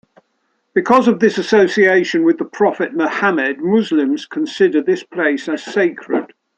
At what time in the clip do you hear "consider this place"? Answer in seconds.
4.25-5.47